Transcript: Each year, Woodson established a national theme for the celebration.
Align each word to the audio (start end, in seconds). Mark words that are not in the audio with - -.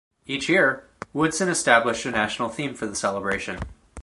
Each 0.25 0.49
year, 0.49 0.87
Woodson 1.13 1.47
established 1.47 2.07
a 2.07 2.09
national 2.11 2.49
theme 2.49 2.73
for 2.73 2.87
the 2.87 2.95
celebration. 2.95 3.59